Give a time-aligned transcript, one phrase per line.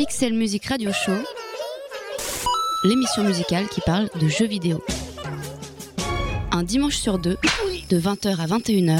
[0.00, 1.12] Pixel Music Radio Show,
[2.84, 4.82] l'émission musicale qui parle de jeux vidéo.
[6.52, 7.36] Un dimanche sur deux,
[7.90, 8.98] de 20h à 21h,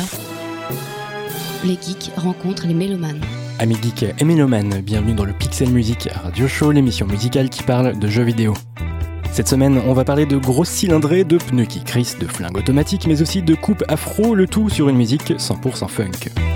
[1.64, 3.22] les geeks rencontrent les mélomanes.
[3.60, 7.98] Amis geeks et mélomanes, bienvenue dans le Pixel Music Radio Show, l'émission musicale qui parle
[7.98, 8.52] de jeux vidéo.
[9.32, 13.06] Cette semaine, on va parler de grosses cylindrées, de pneus qui crissent, de flingues automatiques,
[13.06, 16.49] mais aussi de coupes afro, le tout sur une musique 100% funk.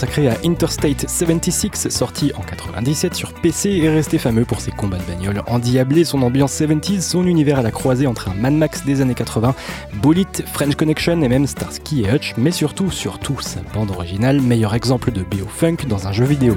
[0.00, 4.96] Consacré à Interstate 76, sorti en 97 sur PC et resté fameux pour ses combats
[4.96, 8.82] de bagnole endiablés, son ambiance 70s, son univers à la croisée entre un Mad Max
[8.86, 9.54] des années 80,
[10.02, 14.74] Bullet, French Connection et même Starsky et Hutch, mais surtout, surtout sa bande originale, meilleur
[14.74, 16.56] exemple de bio-funk dans un jeu vidéo.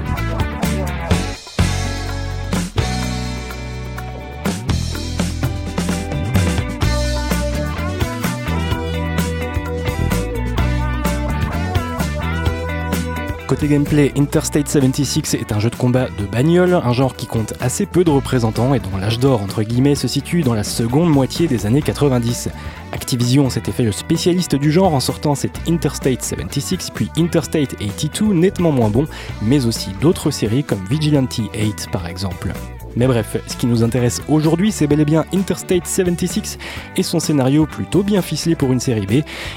[13.54, 17.54] Côté gameplay, Interstate 76 est un jeu de combat de bagnole, un genre qui compte
[17.60, 21.08] assez peu de représentants et dont l'âge d'or entre guillemets se situe dans la seconde
[21.08, 22.48] moitié des années 90.
[22.90, 28.34] Activision s'était fait le spécialiste du genre en sortant cette Interstate 76 puis Interstate 82
[28.34, 29.06] nettement moins bon,
[29.40, 32.52] mais aussi d'autres séries comme Vigilante 8 par exemple.
[32.96, 36.58] Mais bref, ce qui nous intéresse aujourd'hui, c'est bel et bien Interstate 76
[36.96, 39.12] et son scénario plutôt bien ficelé pour une série B,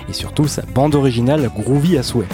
[0.07, 2.27] et surtout sa bande originale groovy à souhait.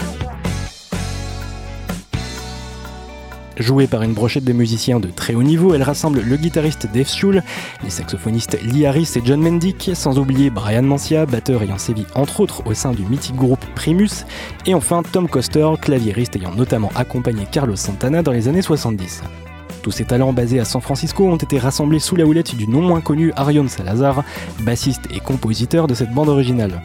[3.58, 7.08] Jouée par une brochette de musiciens de très haut niveau, elle rassemble le guitariste Dave
[7.08, 7.42] Schul,
[7.84, 12.40] les saxophonistes Lee Harris et John Mendick, sans oublier Brian Mancia, batteur ayant sévi entre
[12.40, 14.24] autres au sein du mythique groupe Primus,
[14.66, 19.22] et enfin Tom Coster, claviériste ayant notamment accompagné Carlos Santana dans les années 70.
[19.82, 22.80] Tous ces talents basés à San Francisco ont été rassemblés sous la houlette du non
[22.80, 24.24] moins connu Arion Salazar,
[24.62, 26.80] bassiste et compositeur de cette bande originale.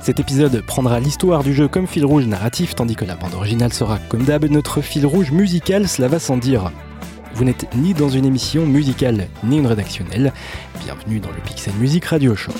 [0.00, 3.72] Cet épisode prendra l'histoire du jeu comme fil rouge narratif, tandis que la bande originale
[3.72, 6.72] sera, comme d'hab, notre fil rouge musical, cela va sans dire.
[7.34, 10.32] Vous n'êtes ni dans une émission musicale, ni une rédactionnelle.
[10.82, 12.52] Bienvenue dans le Pixel Music Radio Show.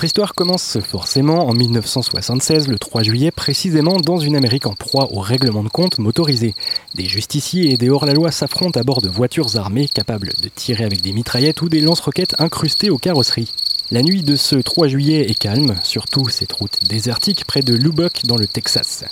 [0.00, 5.12] Notre histoire commence forcément en 1976, le 3 juillet, précisément dans une Amérique en proie
[5.12, 6.54] au règlement de compte motorisé.
[6.94, 11.02] Des justiciers et des hors-la-loi s'affrontent à bord de voitures armées capables de tirer avec
[11.02, 13.52] des mitraillettes ou des lance-roquettes incrustées aux carrosseries.
[13.90, 18.22] La nuit de ce 3 juillet est calme, surtout cette route désertique près de Lubbock
[18.24, 19.04] dans le Texas.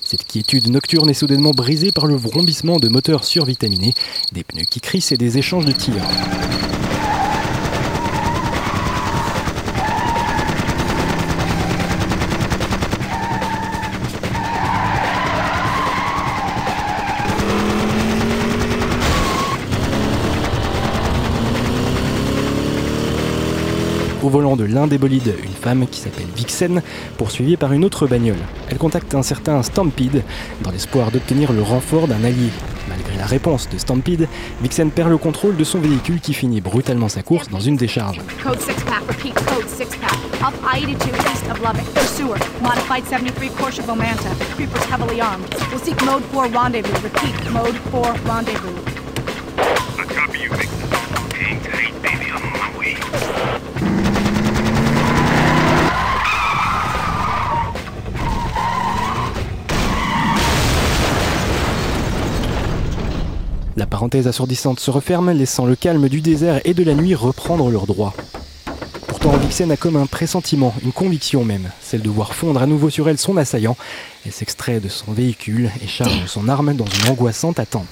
[0.00, 3.94] Cette quiétude nocturne est soudainement brisée par le vrombissement de moteurs survitaminés,
[4.30, 6.06] des pneus qui crissent et des échanges de tirs.
[24.26, 26.82] Au volant de l'un des bolides, une femme qui s'appelle Vixen,
[27.16, 28.40] poursuivie par une autre bagnole.
[28.68, 30.24] Elle contacte un certain Stampede
[30.62, 32.50] dans l'espoir d'obtenir le renfort d'un allié.
[32.88, 34.26] Malgré la réponse de Stampede,
[34.62, 38.20] Vixen perd le contrôle de son véhicule qui finit brutalement sa course dans une décharge.
[38.42, 40.18] Code 6 pack, repeat, code 6 pack.
[40.42, 41.84] Up I-82 east of Lubbock.
[41.94, 44.30] Pursuer, modified 73 Porsche Vomanta.
[44.56, 45.46] Creepers heavily armed.
[45.70, 47.00] We'll seek mode 4 rendezvous.
[47.00, 48.74] Repeat, mode 4 rendezvous.
[63.78, 67.70] La parenthèse assourdissante se referme, laissant le calme du désert et de la nuit reprendre
[67.70, 68.14] leurs droits.
[69.06, 72.88] Pourtant, Vixen a comme un pressentiment, une conviction même, celle de voir fondre à nouveau
[72.88, 73.76] sur elle son assaillant.
[74.24, 77.86] Elle s'extrait de son véhicule et charge son arme dans une angoissante attente.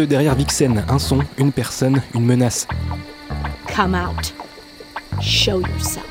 [0.00, 2.66] Derrière Vixen, un son, une personne, une menace.
[3.74, 4.32] Come out.
[5.20, 6.06] Show yourself.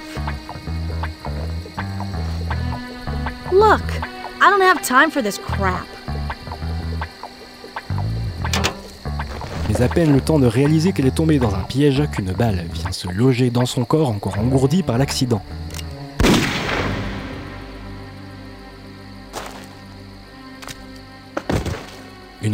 [3.52, 3.82] Look,
[4.40, 5.86] I don't have time for this crap.
[9.70, 12.66] Mais à peine le temps de réaliser qu'elle est tombée dans un piège qu'une balle
[12.74, 15.42] vient se loger dans son corps encore engourdi par l'accident.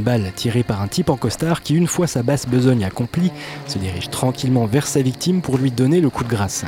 [0.08, 3.30] Une balle tirée par un type en costard qui, une fois sa basse besogne accomplie,
[3.68, 6.64] se dirige tranquillement vers sa victime pour lui donner le coup de grâce.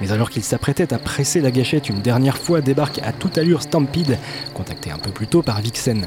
[0.00, 3.62] Mais alors qu'il s'apprêtait à presser la gâchette une dernière fois, débarque à toute allure
[3.62, 4.16] Stampede,
[4.54, 6.06] contacté un peu plus tôt par Vixen.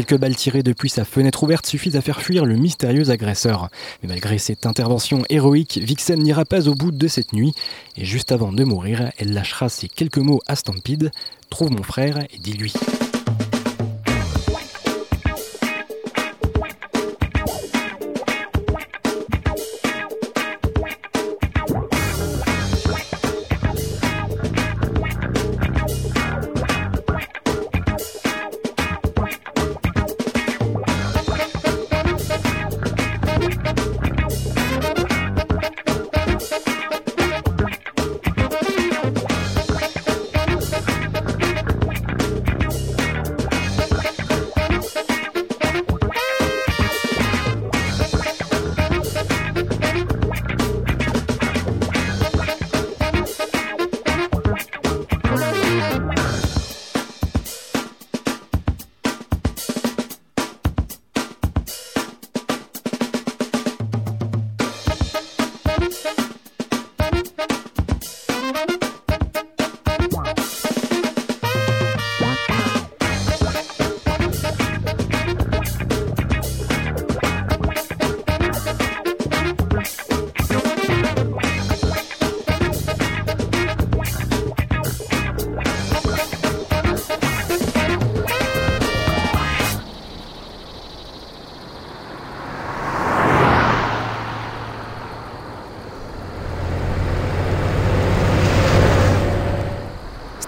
[0.00, 3.68] Quelques balles tirées depuis sa fenêtre ouverte suffisent à faire fuir le mystérieux agresseur.
[4.02, 7.52] Mais malgré cette intervention héroïque, Vixen n'ira pas au bout de cette nuit,
[7.98, 11.10] et juste avant de mourir, elle lâchera ces quelques mots à Stampede
[11.50, 12.72] Trouve mon frère et dis-lui.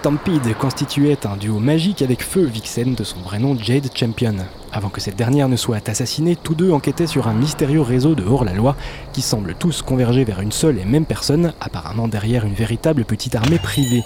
[0.03, 4.35] Stampede constituait un duo magique avec Feu Vixen de son vrai nom Jade Champion.
[4.73, 8.25] Avant que cette dernière ne soit assassinée, tous deux enquêtaient sur un mystérieux réseau de
[8.25, 8.75] hors-la-loi
[9.13, 13.35] qui semble tous converger vers une seule et même personne, apparemment derrière une véritable petite
[13.35, 14.03] armée privée.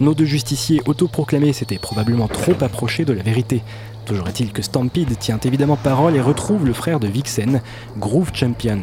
[0.00, 3.62] Nos deux justiciers autoproclamés s'étaient probablement trop approchés de la vérité.
[4.06, 7.60] Toujours est-il que Stampede tient évidemment parole et retrouve le frère de Vixen,
[7.98, 8.80] Groove Champion.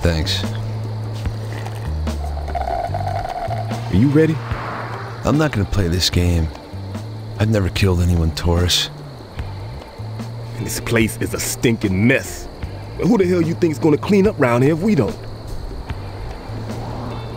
[0.00, 0.44] Thanks.
[3.92, 4.34] Are you ready?
[5.24, 6.48] I'm not gonna play this game.
[7.38, 8.90] I've never killed anyone, Taurus.
[10.56, 12.48] And this place is a stinking mess.
[12.98, 15.16] Who the hell you think's gonna clean up round here if we don't?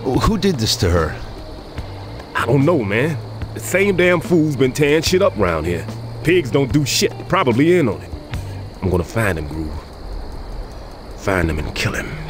[0.03, 1.19] Who did this to her?
[2.35, 3.17] I don't know, man.
[3.53, 5.85] The same damn fool's been tearing shit up round here.
[6.23, 7.11] Pigs don't do shit.
[7.27, 8.09] Probably in on it.
[8.81, 9.73] I'm gonna find him, Groove.
[11.17, 12.28] Find him and kill him.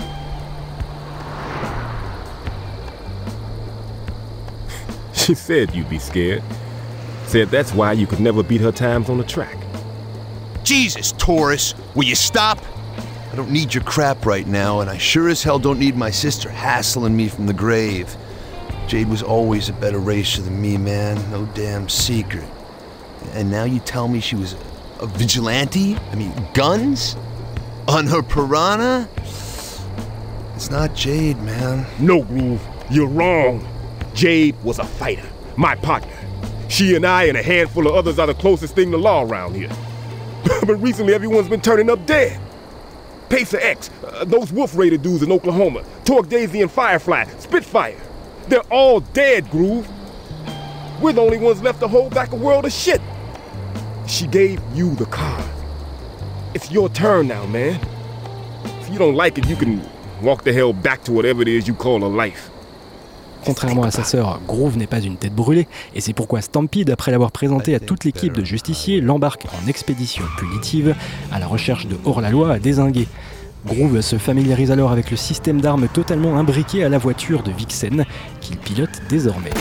[5.29, 6.41] She said you'd be scared.
[7.25, 9.55] Said that's why you could never beat her times on the track.
[10.63, 12.57] Jesus, Taurus, will you stop?
[13.31, 16.09] I don't need your crap right now, and I sure as hell don't need my
[16.09, 18.17] sister hassling me from the grave.
[18.87, 21.15] Jade was always a better racer than me, man.
[21.29, 22.49] No damn secret.
[23.33, 24.55] And now you tell me she was
[24.99, 25.95] a vigilante?
[26.11, 27.15] I mean, guns?
[27.87, 29.07] On her piranha?
[30.55, 31.85] It's not Jade, man.
[31.99, 33.63] No, Groove, you're wrong.
[34.13, 36.13] Jade was a fighter, my partner.
[36.69, 39.55] She and I and a handful of others are the closest thing to law around
[39.55, 39.69] here.
[40.65, 42.39] but recently, everyone's been turning up dead.
[43.29, 47.99] Pacer X, uh, those Wolf Raider dudes in Oklahoma, Torque Daisy and Firefly, Spitfire.
[48.47, 49.87] They're all dead, Groove.
[51.01, 53.01] We're the only ones left to hold back a world of shit.
[54.07, 55.43] She gave you the car.
[56.55, 57.79] It's your turn now, man.
[58.81, 59.87] If you don't like it, you can
[60.21, 62.49] walk the hell back to whatever it is you call a life.
[63.45, 67.11] Contrairement à sa sœur, Groove n'est pas une tête brûlée, et c'est pourquoi Stampede, après
[67.11, 70.95] l'avoir présenté à toute l'équipe de justiciers, l'embarque en expédition punitive
[71.31, 73.07] à la recherche de hors-la-loi à désinguer.
[73.65, 78.05] Groove se familiarise alors avec le système d'armes totalement imbriqué à la voiture de Vixen,
[78.41, 79.51] qu'il pilote désormais.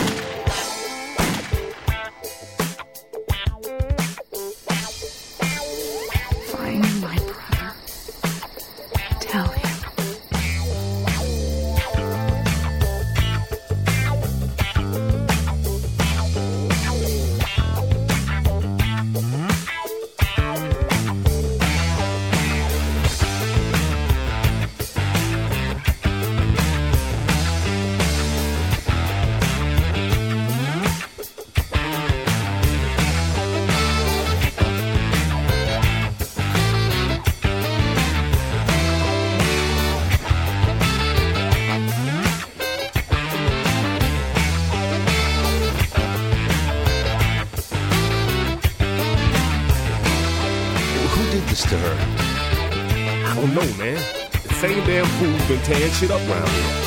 [55.89, 56.85] Tearing shit up round here.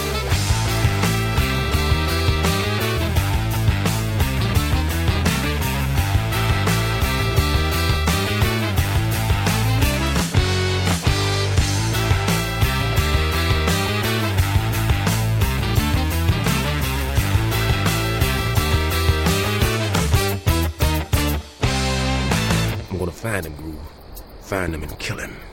[23.23, 23.77] Find him, Groove.
[24.41, 25.52] Find him and kill him.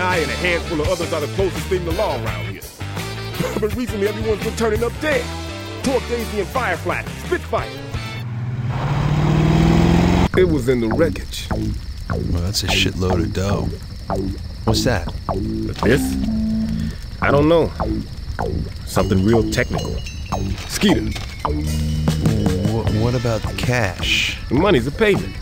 [0.00, 2.62] I and a handful of others are the closest thing to law around here.
[3.60, 5.24] but recently, everyone's been turning up dead.
[5.84, 7.68] Torque Daisy and Firefly, Spitfire.
[10.38, 11.48] It was in the wreckage.
[11.50, 13.68] Well, that's a shitload of dough.
[14.64, 15.06] What's that?
[15.82, 16.02] This?
[17.22, 17.70] I don't know.
[18.86, 19.96] Something real technical.
[20.68, 21.02] Skeeter,
[21.44, 24.38] Wh- what about the cash?
[24.48, 25.34] the money's a payment.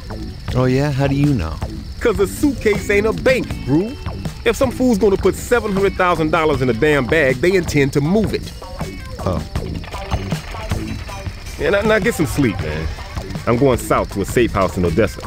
[0.54, 0.90] Oh, yeah?
[0.90, 1.56] How do you know?
[2.00, 3.98] Cause a suitcase ain't a bank, Groove.
[4.44, 8.52] If some fool's gonna put $700,000 in a damn bag, they intend to move it.
[9.20, 9.44] Oh.
[11.58, 12.88] Yeah, now, now get some sleep, man.
[13.46, 15.20] I'm going south to a safe house in Odessa.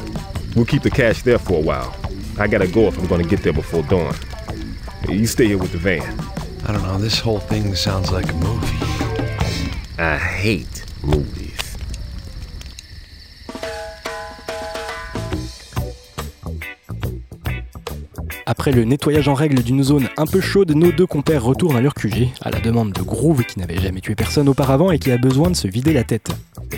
[0.55, 1.95] We'll keep the cash there for a while.
[2.39, 4.15] I gotta go if I'm gonna get there before dawn.
[5.09, 6.19] You stay here with the van.
[6.65, 6.97] I don't know.
[6.97, 8.77] This whole thing sounds like a movie.
[9.97, 11.50] I hate movies.
[18.61, 21.81] Après le nettoyage en règle d'une zone un peu chaude, nos deux compères retournent à
[21.81, 25.11] leur QG, à la demande de Groove qui n'avait jamais tué personne auparavant et qui
[25.11, 26.29] a besoin de se vider la tête.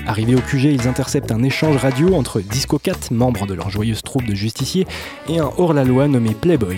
[0.08, 4.02] Arrivés au QG, ils interceptent un échange radio entre Disco Cat, membre de leur joyeuse
[4.02, 4.88] troupe de justiciers,
[5.28, 6.78] et un hors-la-loi nommé Playboy.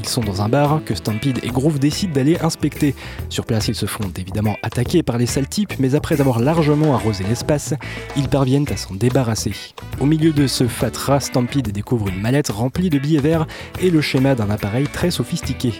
[0.00, 2.94] Ils sont dans un bar que Stampede et Groove décident d'aller inspecter.
[3.28, 6.94] Sur place, ils se font évidemment attaquer par les sales types, mais après avoir largement
[6.94, 7.74] arrosé l'espace,
[8.16, 9.52] ils parviennent à s'en débarrasser.
[10.00, 13.46] Au milieu de ce fatras, Stampede découvre une mallette remplie de billets verts
[13.80, 15.74] et le schéma d'un appareil très sophistiqué.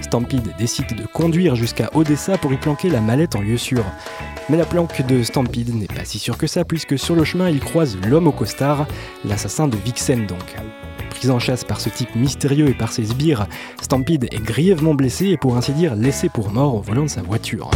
[0.00, 3.84] Stampede décide de conduire jusqu'à Odessa pour y planquer la mallette en lieu sûr.
[4.48, 7.50] Mais la planque de Stampede n'est pas si sûre que ça, puisque sur le chemin,
[7.50, 8.86] il croise l'homme au costard,
[9.26, 10.56] l'assassin de Vixen donc.
[11.10, 13.46] Pris en chasse par ce type mystérieux et par ses sbires,
[13.80, 17.22] Stampede est grièvement blessé et pour ainsi dire laissé pour mort au volant de sa
[17.22, 17.70] voiture.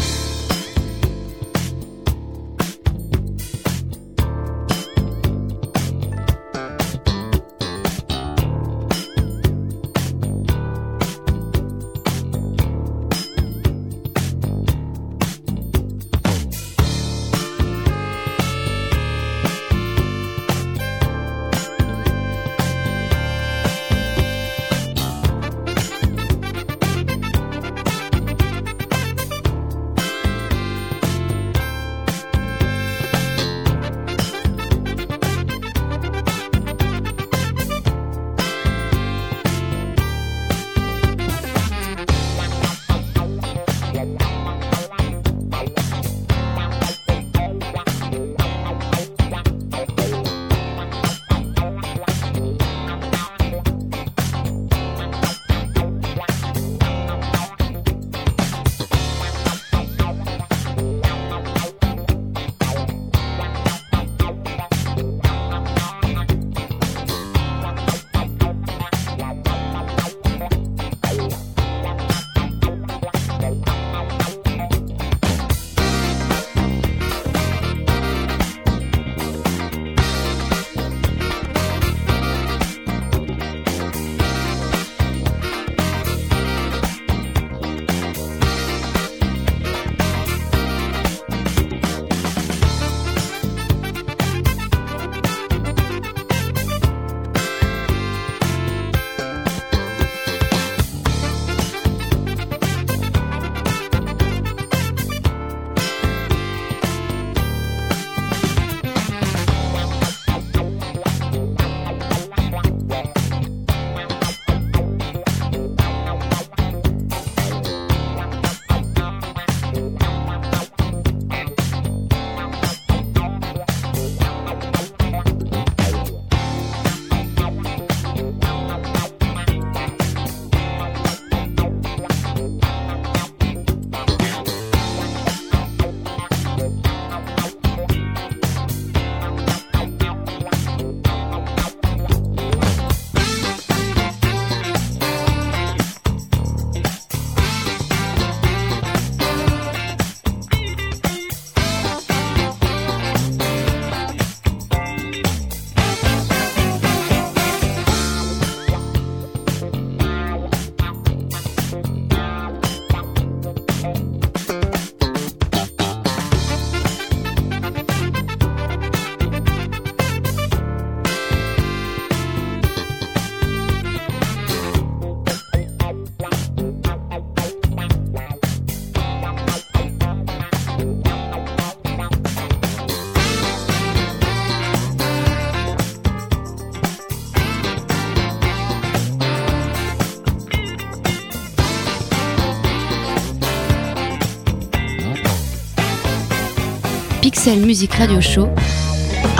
[197.43, 198.49] Pixel Music Radio Show,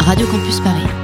[0.05, 1.02] Radio Campus Paris.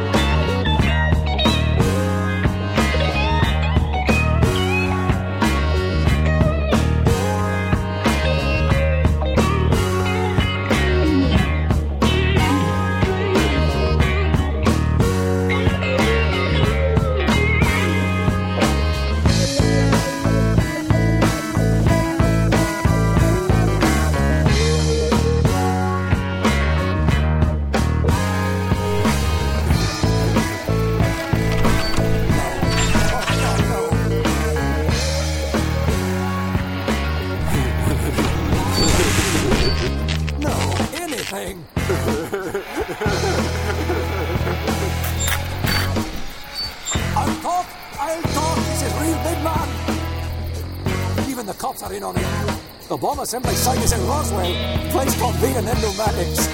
[53.29, 54.55] Assembly site is in Roswell.
[54.91, 56.47] Place called V and Pneumatics.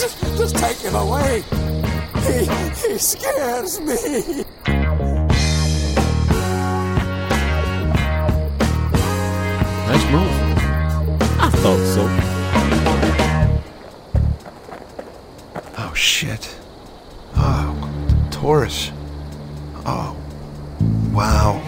[0.00, 1.42] Just, just take him away.
[2.24, 2.46] He,
[2.88, 4.46] he scares me.
[9.84, 10.32] Nice move.
[11.38, 12.08] I thought so.
[15.76, 16.56] Oh, shit.
[17.36, 18.90] Oh, Taurus.
[19.84, 20.16] Oh,
[21.12, 21.65] wow.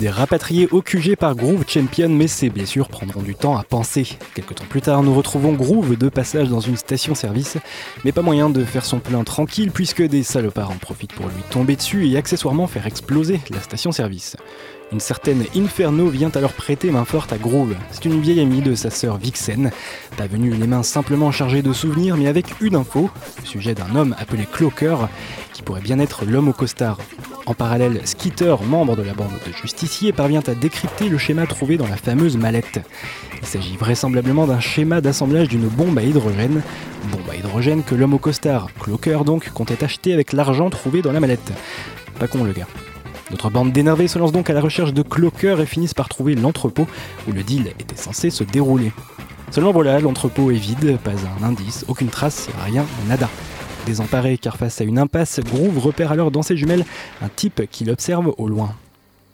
[0.00, 3.64] Stampede est rapatrié au QG par Groove Champion, mais ses blessures prendront du temps à
[3.64, 4.08] penser.
[4.34, 7.58] Quelque temps plus tard, nous retrouvons Groove de passage dans une station-service,
[8.04, 11.42] mais pas moyen de faire son plein tranquille puisque des salopards en profitent pour lui
[11.50, 14.36] tomber dessus et accessoirement faire exploser la station-service.
[14.92, 17.76] Une certaine Inferno vient alors prêter main forte à Groove.
[17.92, 19.70] C'est une vieille amie de sa sœur Vixen,
[20.16, 23.94] pas venue les mains simplement chargées de souvenirs, mais avec une info, le sujet d'un
[23.94, 25.08] homme appelé Cloaker,
[25.52, 26.98] qui pourrait bien être l'homme au costard.
[27.46, 31.76] En parallèle, Skeeter, membre de la bande de justiciers, parvient à décrypter le schéma trouvé
[31.76, 32.80] dans la fameuse mallette.
[33.40, 36.62] Il s'agit vraisemblablement d'un schéma d'assemblage d'une bombe à hydrogène,
[37.12, 41.12] bombe à hydrogène que l'homme au costard, Cloaker donc, comptait acheter avec l'argent trouvé dans
[41.12, 41.52] la mallette.
[42.18, 42.66] Pas con le gars.
[43.30, 46.34] Notre bande d'énervés se lance donc à la recherche de Cloaker et finissent par trouver
[46.34, 46.88] l'entrepôt
[47.28, 48.92] où le deal était censé se dérouler.
[49.50, 53.28] Seulement voilà, l'entrepôt est vide, pas un indice, aucune trace, rien, nada.
[53.86, 56.84] Désemparé car face à une impasse, Groove repère alors dans ses jumelles
[57.22, 58.74] un type qu'il observe au loin.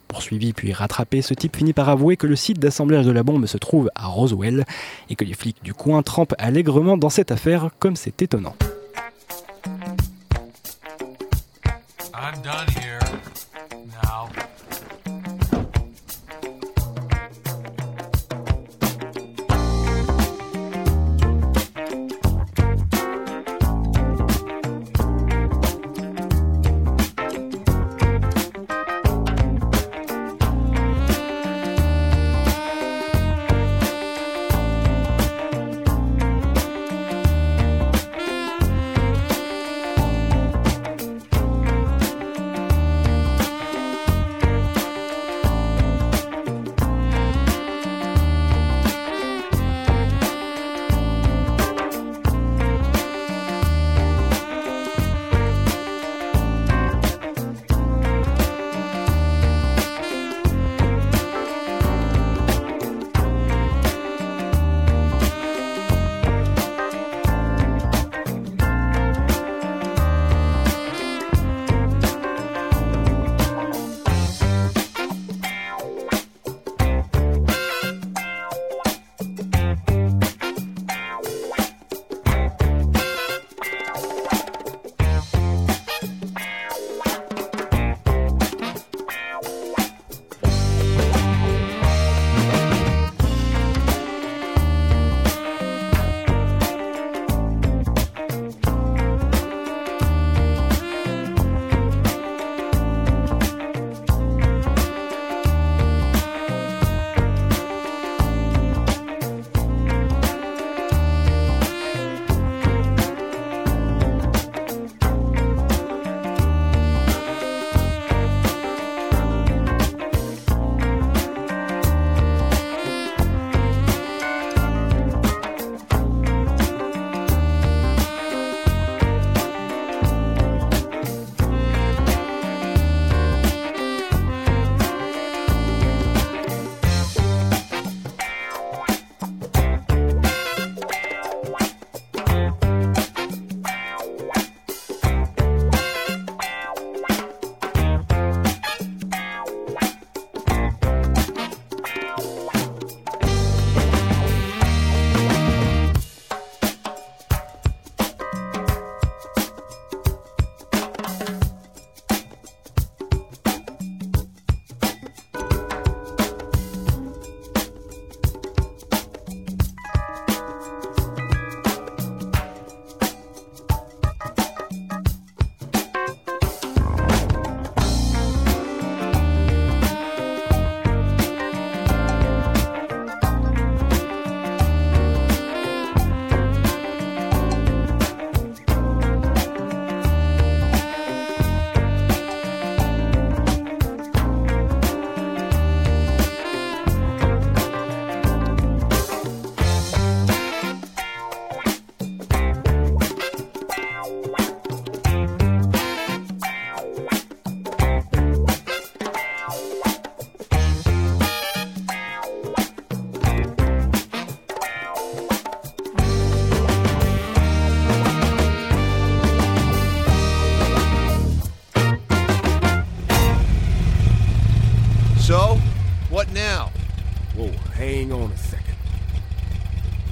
[0.09, 3.46] Poursuivi puis rattrapé, ce type finit par avouer que le site d'assemblage de la bombe
[3.46, 4.64] se trouve à Roswell
[5.11, 8.54] et que les flics du coin trempent allègrement dans cette affaire comme c'est étonnant.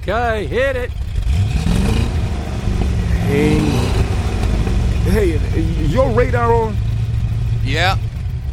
[0.06, 0.90] Okay, hit it.
[3.24, 3.58] Hey.
[5.08, 6.76] Hey, your radar on?
[7.64, 7.96] Yeah?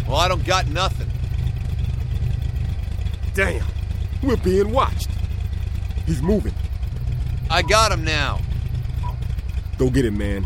[0.08, 1.10] Well, I don't got nothing.
[3.34, 3.66] Damn.
[4.24, 5.10] We're being watched.
[6.06, 6.54] He's moving.
[7.50, 8.40] I got him now.
[9.78, 10.46] Go get him, man.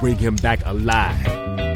[0.00, 1.75] Bring him back alive.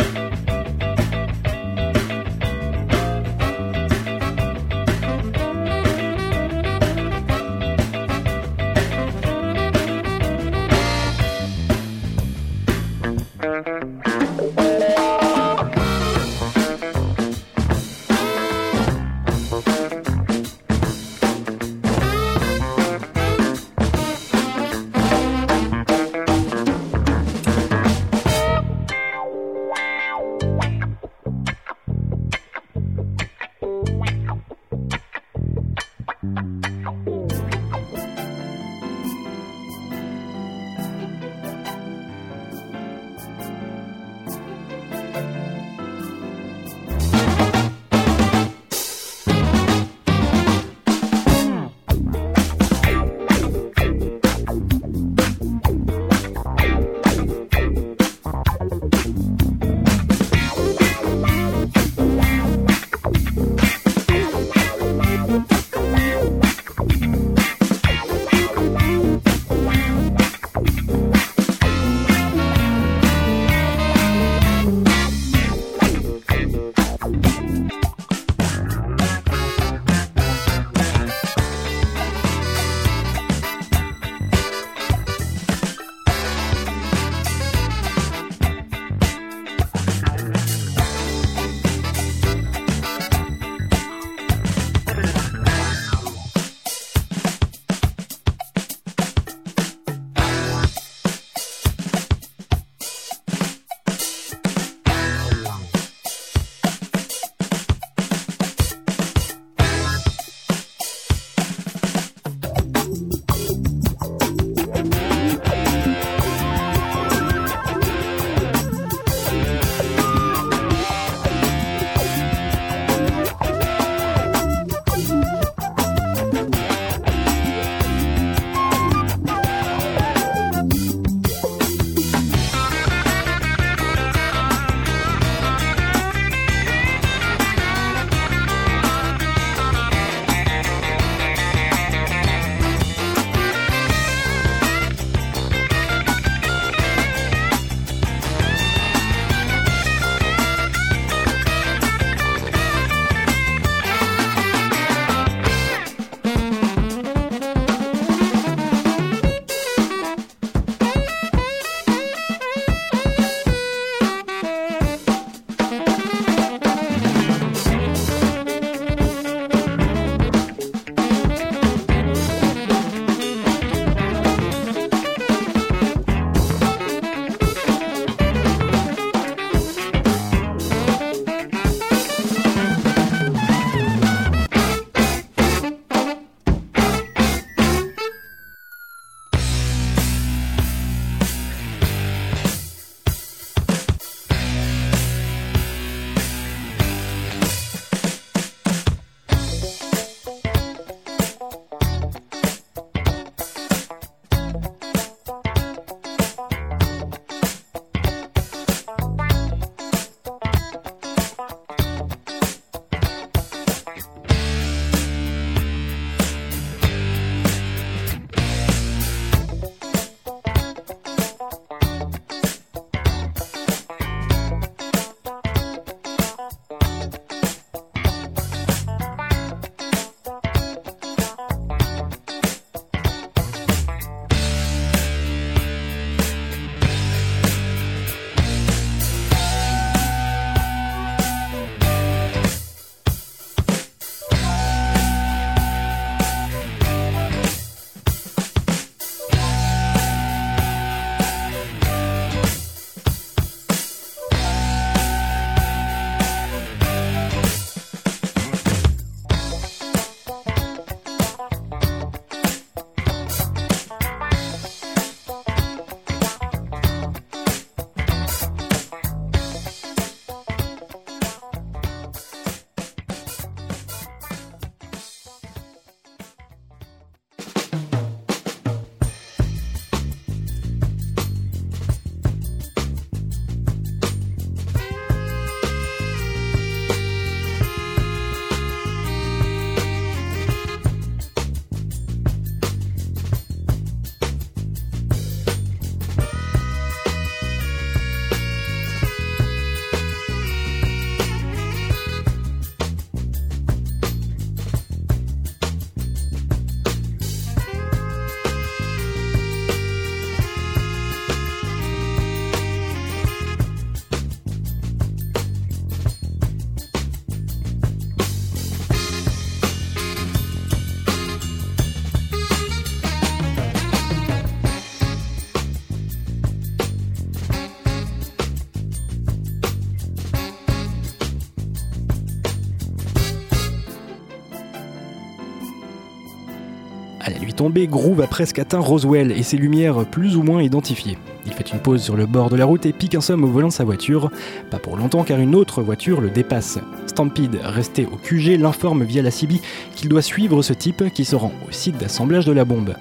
[337.68, 341.18] Groove a presque atteint Roswell et ses lumières plus ou moins identifiées.
[341.44, 343.49] Il fait une pause sur le bord de la route et pique un somme au
[343.49, 344.31] volant de sa voiture.
[344.70, 346.79] Pas pour longtemps car une autre voiture le dépasse.
[347.07, 349.61] Stampede, resté au QG, l'informe via la CB
[349.94, 352.94] qu'il doit suivre ce type qui se rend au site d'assemblage de la bombe.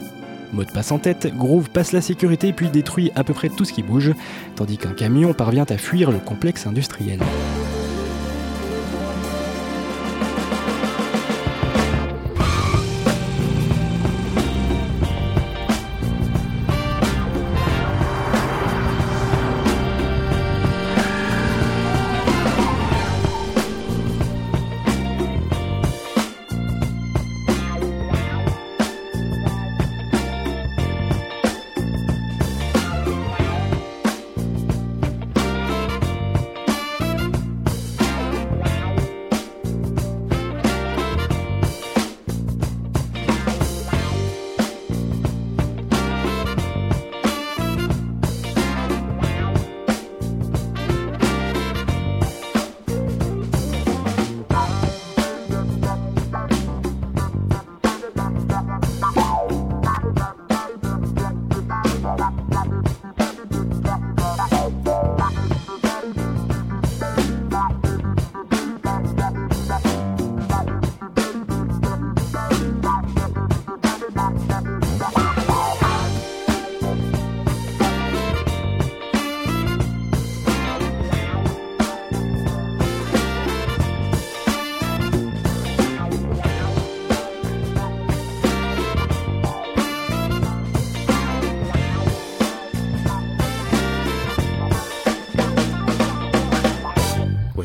[0.52, 3.64] Mot de passe en tête, Groove passe la sécurité puis détruit à peu près tout
[3.64, 4.14] ce qui bouge,
[4.58, 7.20] tandis qu'un camion parvient à fuir le complexe industriel.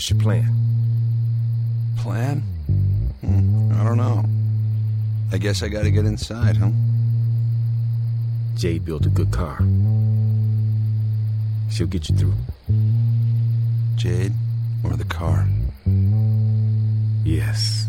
[0.05, 0.53] What's your plan?
[1.97, 2.41] Plan?
[3.23, 4.23] Hmm, I don't know.
[5.33, 6.69] I guess I gotta get inside, huh?
[8.55, 9.61] Jade built a good car.
[11.71, 12.35] She'll get you through.
[13.95, 14.35] Jade
[14.85, 15.49] or the car?
[17.25, 17.87] Yes.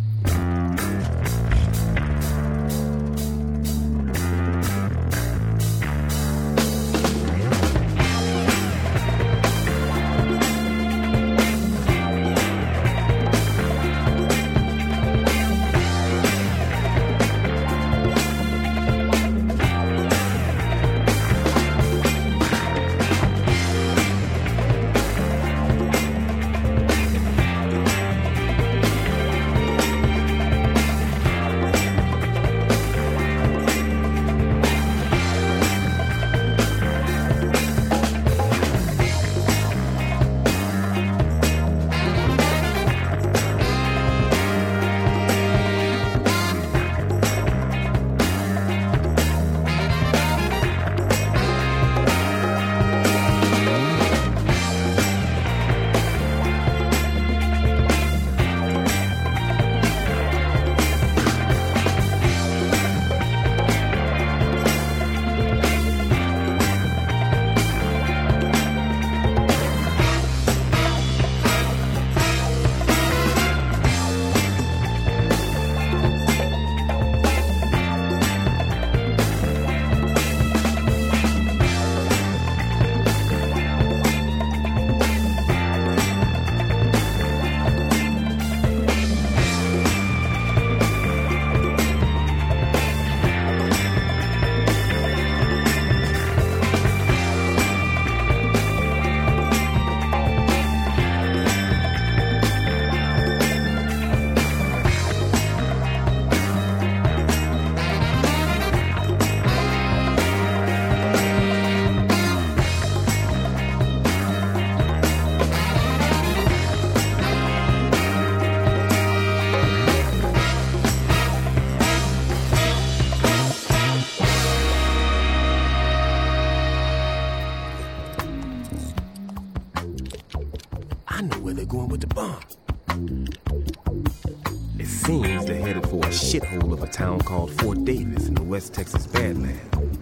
[138.66, 139.61] West Texas Badlands,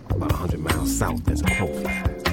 [0.09, 2.23] about 100 miles south as a crow flies.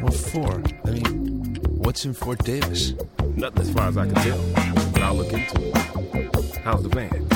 [0.00, 0.60] What for?
[0.84, 2.94] I mean, what's in Fort Davis?
[3.36, 4.44] Nothing as far as I can tell,
[4.92, 5.76] but I'll look into it.
[6.64, 7.28] How's the van?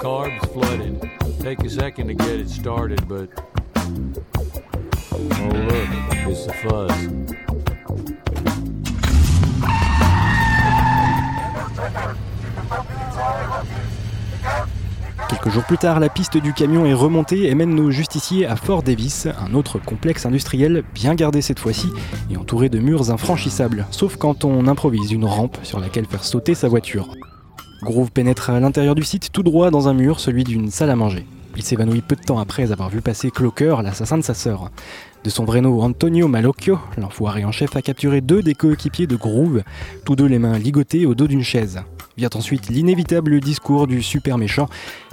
[0.00, 1.08] Carb's flooded.
[1.38, 3.30] Take a second to get it started, but.
[3.76, 4.08] Oh,
[5.12, 5.88] look,
[6.26, 7.39] it's the fuzz.
[15.30, 18.56] Quelques jours plus tard, la piste du camion est remontée et mène nos justiciers à
[18.56, 21.86] Fort Davis, un autre complexe industriel bien gardé cette fois-ci
[22.32, 26.56] et entouré de murs infranchissables, sauf quand on improvise une rampe sur laquelle faire sauter
[26.56, 27.14] sa voiture.
[27.82, 30.96] Groove pénètre à l'intérieur du site tout droit dans un mur, celui d'une salle à
[30.96, 31.24] manger.
[31.56, 34.72] Il s'évanouit peu de temps après avoir vu passer Clocker, l'assassin de sa sœur.
[35.22, 39.14] De son vrai nom Antonio Malocchio, l'enfoiré en chef a capturé deux des coéquipiers de
[39.14, 39.62] Groove,
[40.04, 41.82] tous deux les mains ligotées au dos d'une chaise.
[42.16, 44.68] Vient ensuite l'inévitable discours du super méchant,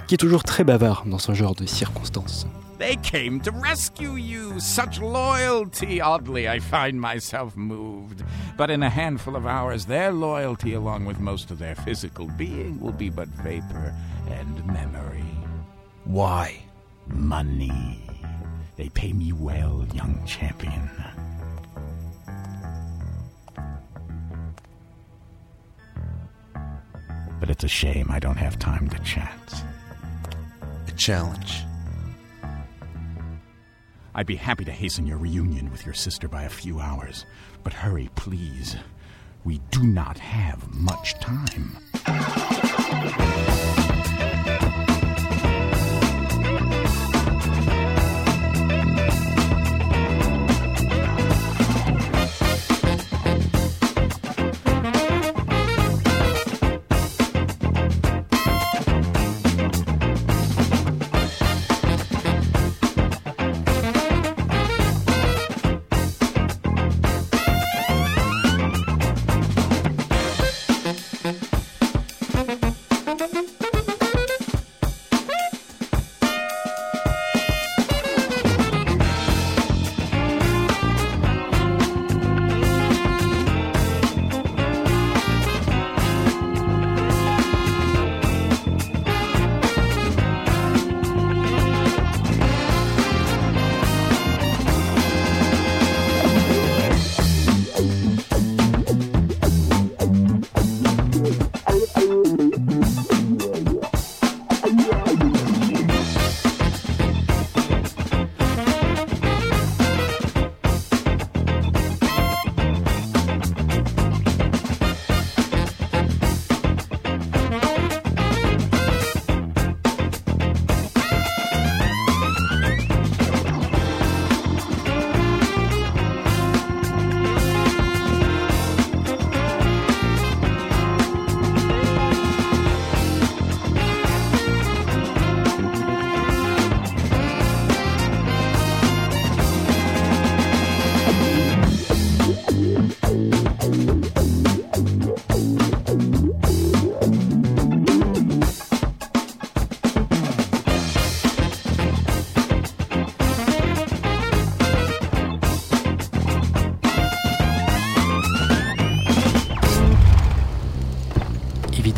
[0.08, 2.46] qui est toujours très bavard dans ce genre de circonstances.
[2.78, 4.58] They came to rescue you.
[4.58, 6.00] Such loyalty.
[6.00, 8.24] Oddly, I find myself moved.
[8.56, 12.80] But in a handful of hours, their loyalty, along with most of their physical being,
[12.80, 13.94] will be but vapor
[14.30, 15.24] and memory.
[16.04, 16.62] Why?
[17.08, 18.00] Money.
[18.76, 20.88] They pay me well, young champion.
[27.40, 29.64] But it's a shame I don't have time to chat.
[30.98, 31.64] Challenge.
[34.14, 37.24] I'd be happy to hasten your reunion with your sister by a few hours.
[37.62, 38.76] But hurry, please.
[39.44, 41.78] We do not have much time.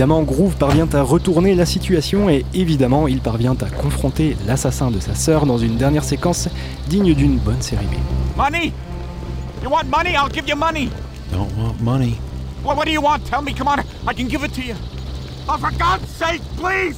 [0.01, 4.99] Évidemment, Groove parvient à retourner la situation et évidemment, il parvient à confronter l'assassin de
[4.99, 6.49] sa sœur dans une dernière séquence
[6.89, 7.99] digne d'une bonne série B.
[8.35, 8.73] Money?
[9.63, 10.15] You want money?
[10.17, 10.89] I'll give you money.
[11.31, 12.17] Don't want money.
[12.65, 13.27] Well, what do you want?
[13.27, 13.53] Tell me.
[13.53, 13.81] Come on.
[14.09, 14.75] I can give it to you.
[15.47, 16.97] Oh, for God's sake, please!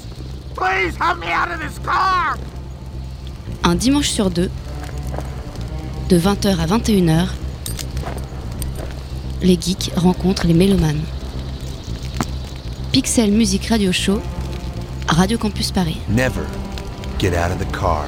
[0.54, 2.36] Please help me out of this car!
[3.64, 4.48] Un dimanche sur deux,
[6.08, 7.26] de 20h à 21h,
[9.42, 11.02] les geeks rencontrent les mélomanes.
[12.92, 14.20] Pixel Music Radio Show,
[15.18, 15.96] Radio Campus Paris.
[16.08, 16.46] Never
[17.18, 18.06] get out of the car.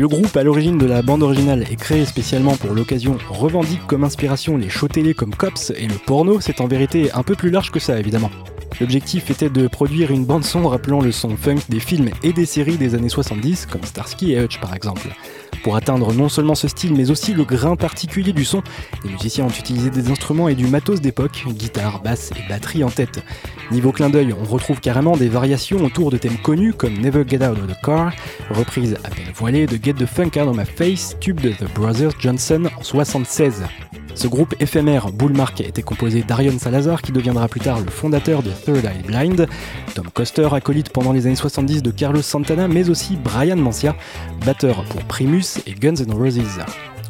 [0.00, 4.02] Le groupe à l'origine de la bande originale est créé spécialement pour l'occasion revendique comme
[4.02, 7.50] inspiration les shows télé comme Cops et le porno, c'est en vérité un peu plus
[7.50, 8.30] large que ça évidemment.
[8.80, 12.46] L'objectif était de produire une bande son rappelant le son funk des films et des
[12.46, 15.08] séries des années 70 comme Starsky et Hutch par exemple.
[15.62, 18.62] Pour atteindre non seulement ce style mais aussi le grain particulier du son,
[19.04, 22.88] les musiciens ont utilisé des instruments et du matos d'époque, guitare, basse et batterie en
[22.88, 23.22] tête.
[23.70, 27.46] Niveau clin d'œil, on retrouve carrément des variations autour de thèmes connus comme Never Get
[27.46, 28.12] Out of the Car,
[28.48, 31.70] reprise à peine voilée de Get the Funk Out of My Face, tube de The
[31.74, 33.62] Brothers Johnson en 76.
[34.14, 38.50] Ce groupe éphémère, Bullmark, était composé d'Arion Salazar, qui deviendra plus tard le fondateur de
[38.50, 39.46] Third Eye Blind,
[39.94, 43.96] Tom Coster, acolyte pendant les années 70 de Carlos Santana, mais aussi Brian Mancia,
[44.44, 46.60] batteur pour Primus et Guns N' Roses.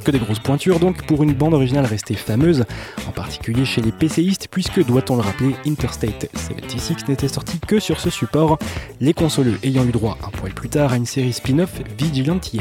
[0.04, 2.64] Que des grosses pointures donc pour une bande originale restée fameuse,
[3.06, 8.00] en particulier chez les PCistes, puisque, doit-on le rappeler, Interstate 76 n'était sorti que sur
[8.00, 8.58] ce support,
[9.00, 12.60] les consoleux ayant eu droit un poil plus tard à une série spin-off Vigilante Et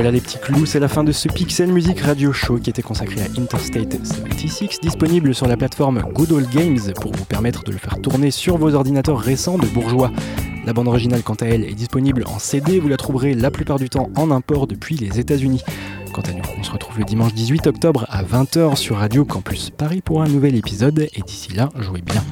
[0.00, 2.80] voilà les petits clous, c'est la fin de ce Pixel Music Radio Show qui était
[2.80, 7.72] consacré à Interstate 76, disponible sur la plateforme Good Old Games pour vous permettre de
[7.72, 10.10] le faire tourner sur vos ordinateurs récents de bourgeois.
[10.64, 13.78] La bande originale, quant à elle, est disponible en CD, vous la trouverez la plupart
[13.78, 15.60] du temps en import depuis les États-Unis.
[16.14, 19.68] Quant à nous, on se retrouve le dimanche 18 octobre à 20h sur Radio Campus
[19.68, 22.22] Paris pour un nouvel épisode, et d'ici là, jouez bien.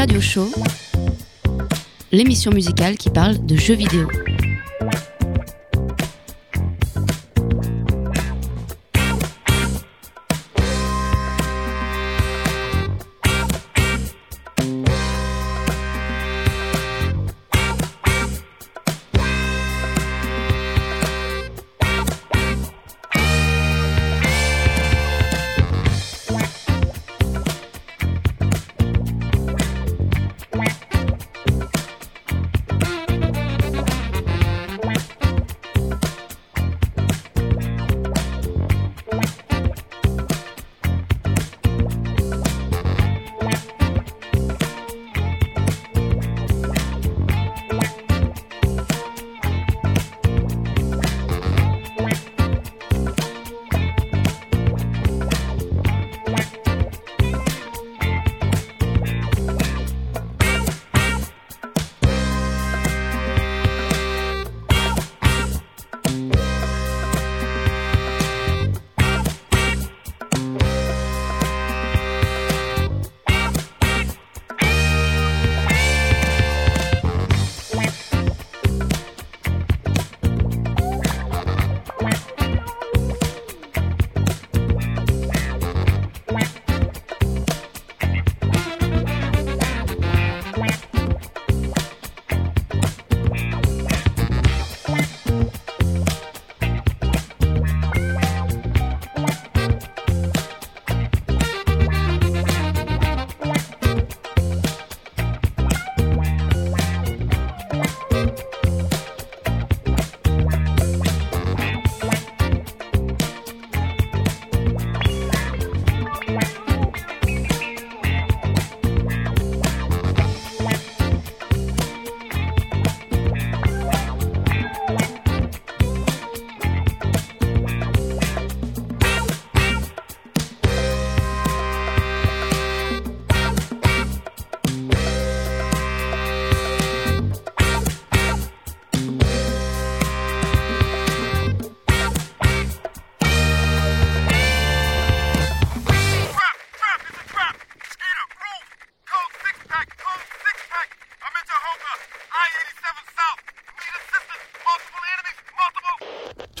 [0.00, 0.50] Radio Show,
[2.10, 4.08] l'émission musicale qui parle de jeux vidéo.